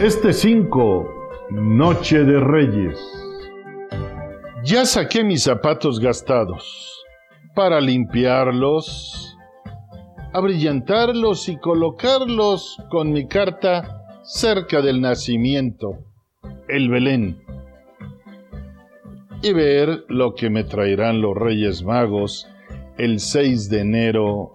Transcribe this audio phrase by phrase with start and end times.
[0.00, 2.98] Este 5, Noche de Reyes.
[4.62, 7.02] Ya saqué mis zapatos gastados
[7.54, 9.34] para limpiarlos,
[10.34, 15.96] abrillantarlos y colocarlos con mi carta cerca del nacimiento,
[16.68, 17.38] el Belén,
[19.42, 22.46] y ver lo que me traerán los Reyes Magos
[22.98, 24.50] el 6 de enero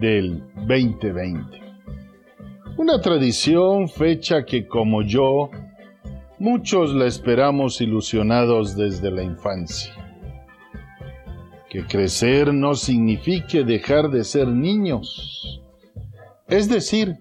[0.00, 1.65] del 2020.
[2.78, 5.48] Una tradición, fecha que como yo,
[6.38, 9.94] muchos la esperamos ilusionados desde la infancia.
[11.70, 15.62] Que crecer no signifique dejar de ser niños.
[16.48, 17.16] Es decir,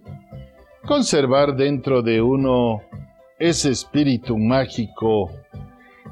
[0.85, 2.81] conservar dentro de uno
[3.39, 5.31] ese espíritu mágico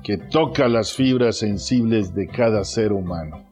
[0.03, 3.45] que toca las fibras sensibles de cada ser humano.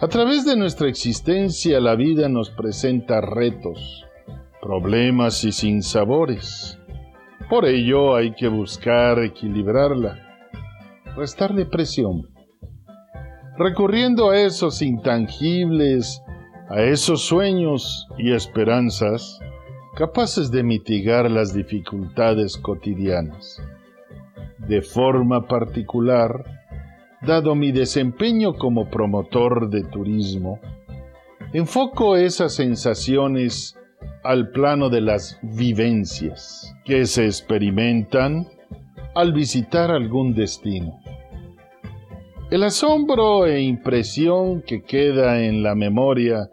[0.00, 4.07] A través de nuestra existencia la vida nos presenta retos,
[4.68, 6.78] problemas y sinsabores.
[7.48, 10.18] Por ello hay que buscar equilibrarla,
[11.16, 12.28] restarle presión,
[13.56, 16.22] recurriendo a esos intangibles,
[16.68, 19.40] a esos sueños y esperanzas
[19.96, 23.62] capaces de mitigar las dificultades cotidianas.
[24.58, 26.44] De forma particular,
[27.22, 30.60] dado mi desempeño como promotor de turismo,
[31.54, 33.77] enfoco esas sensaciones
[34.22, 38.46] al plano de las vivencias que se experimentan
[39.14, 41.00] al visitar algún destino.
[42.50, 46.50] El asombro e impresión que queda en la memoria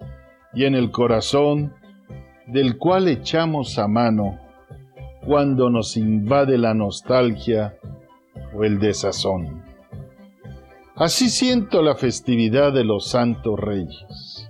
[0.53, 1.73] y en el corazón
[2.47, 4.39] del cual echamos a mano
[5.25, 7.77] cuando nos invade la nostalgia
[8.53, 9.63] o el desazón.
[10.95, 14.49] Así siento la festividad de los santos reyes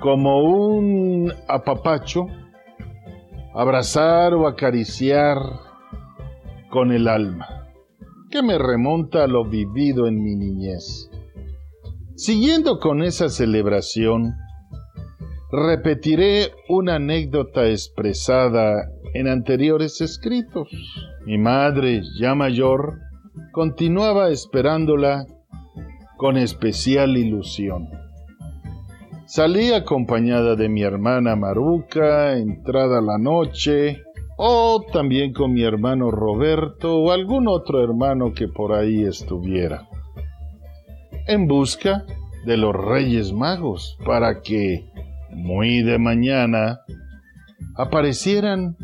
[0.00, 2.26] como un apapacho,
[3.54, 5.38] abrazar o acariciar
[6.70, 7.66] con el alma,
[8.30, 11.10] que me remonta a lo vivido en mi niñez.
[12.14, 14.34] Siguiendo con esa celebración,
[15.50, 20.68] repetiré una anécdota expresada en anteriores escritos.
[21.24, 22.98] Mi madre, ya mayor,
[23.52, 25.26] continuaba esperándola
[26.16, 27.88] con especial ilusión.
[29.28, 34.02] Salí acompañada de mi hermana Maruca, entrada la noche,
[34.38, 39.86] o también con mi hermano Roberto o algún otro hermano que por ahí estuviera,
[41.26, 42.06] en busca
[42.46, 44.90] de los Reyes Magos para que,
[45.28, 46.80] muy de mañana,
[47.76, 48.78] aparecieran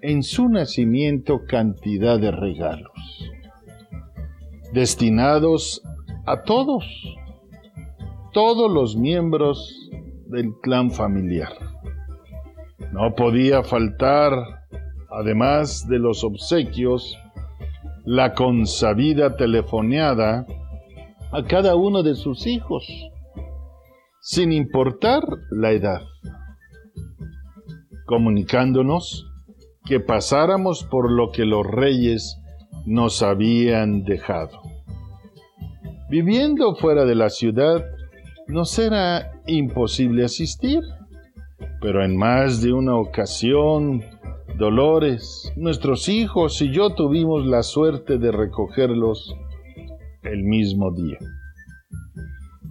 [0.00, 3.28] en su nacimiento cantidad de regalos,
[4.72, 5.82] destinados
[6.24, 6.86] a todos
[8.34, 9.88] todos los miembros
[10.26, 11.52] del clan familiar.
[12.92, 14.32] No podía faltar,
[15.08, 17.16] además de los obsequios,
[18.04, 20.46] la consabida telefoneada
[21.32, 22.84] a cada uno de sus hijos,
[24.20, 25.22] sin importar
[25.52, 26.02] la edad,
[28.04, 29.30] comunicándonos
[29.84, 32.40] que pasáramos por lo que los reyes
[32.84, 34.60] nos habían dejado.
[36.10, 37.84] Viviendo fuera de la ciudad,
[38.48, 40.80] nos era imposible asistir,
[41.80, 44.02] pero en más de una ocasión,
[44.58, 49.34] Dolores, nuestros hijos y yo tuvimos la suerte de recogerlos
[50.22, 51.18] el mismo día.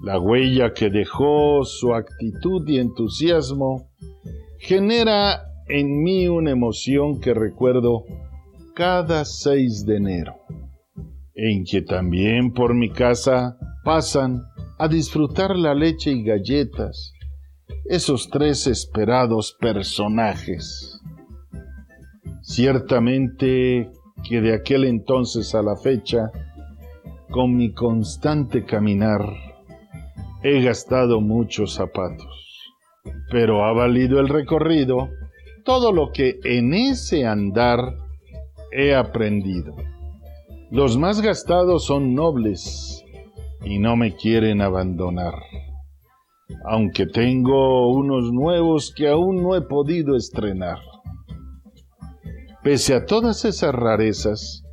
[0.02, 3.90] La huella que dejó su actitud y entusiasmo
[4.60, 8.06] genera en mí una emoción que recuerdo
[8.76, 10.36] cada 6 de enero,
[11.36, 14.42] en que también por mi casa pasan
[14.78, 17.14] a disfrutar la leche y galletas,
[17.86, 21.00] esos tres esperados personajes.
[22.42, 23.92] Ciertamente
[24.28, 26.32] que de aquel entonces a la fecha,
[27.30, 29.22] con mi constante caminar,
[30.44, 32.72] he gastado muchos zapatos,
[33.32, 35.10] pero ha valido el recorrido
[35.64, 37.96] todo lo que en ese andar
[38.72, 39.76] he aprendido.
[40.70, 43.04] Los más gastados son nobles,
[43.64, 45.36] y no me quieren abandonar.
[46.66, 50.80] Aunque tengo unos nuevos que aún no he podido estrenar.
[52.64, 54.64] Pese a todas esas rarezas,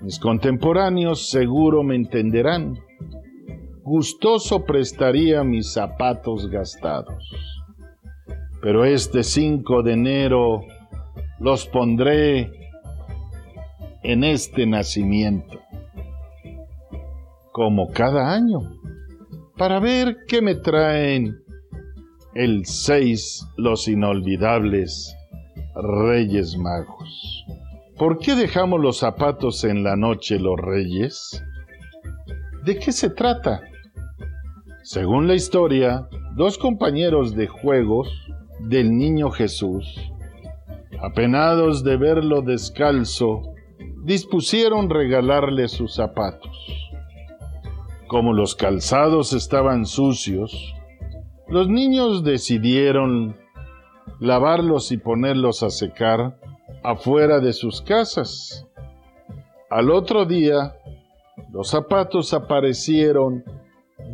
[0.00, 2.78] mis contemporáneos seguro me entenderán.
[3.82, 7.24] Gustoso prestaría mis zapatos gastados.
[8.60, 10.62] Pero este 5 de enero
[11.38, 12.50] los pondré
[14.02, 15.60] en este nacimiento,
[17.54, 18.58] como cada año,
[19.56, 21.38] para ver qué me traen
[22.34, 25.16] el 6 los inolvidables
[25.76, 27.44] Reyes Magos.
[27.96, 31.44] ¿Por qué dejamos los zapatos en la noche los reyes?
[32.64, 33.60] ¿De qué se trata?
[34.82, 38.08] Según la historia, dos compañeros de juegos
[38.62, 39.86] del niño Jesús,
[41.00, 43.42] apenados de verlo descalzo,
[44.02, 46.83] dispusieron regalarle sus zapatos.
[48.08, 50.74] Como los calzados estaban sucios,
[51.48, 53.36] los niños decidieron
[54.20, 56.38] lavarlos y ponerlos a secar
[56.82, 58.66] afuera de sus casas.
[59.70, 60.76] Al otro día,
[61.50, 63.44] los zapatos aparecieron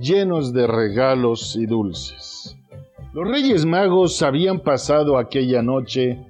[0.00, 2.56] llenos de regalos y dulces.
[3.12, 6.25] Los Reyes Magos habían pasado aquella noche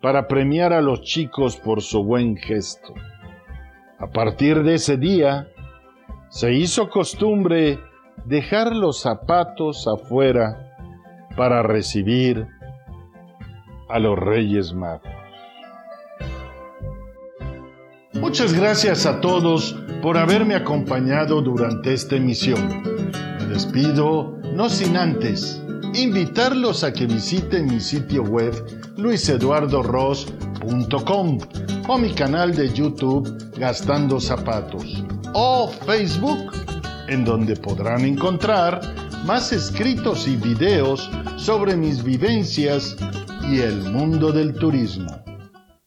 [0.00, 2.94] para premiar a los chicos por su buen gesto.
[3.98, 5.48] A partir de ese día,
[6.30, 7.78] se hizo costumbre
[8.24, 10.74] dejar los zapatos afuera
[11.36, 12.46] para recibir
[13.88, 15.10] a los Reyes Magos.
[18.14, 22.82] Muchas gracias a todos por haberme acompañado durante esta emisión.
[23.40, 25.60] Me despido no sin antes
[25.94, 28.54] invitarlos a que visiten mi sitio web
[28.96, 31.38] luiseduardoros.com
[31.88, 33.28] o mi canal de YouTube
[33.58, 35.02] Gastando Zapatos
[35.34, 36.52] o Facebook
[37.08, 38.80] en donde podrán encontrar
[39.24, 42.96] más escritos y videos sobre mis vivencias
[43.50, 45.29] y el mundo del turismo.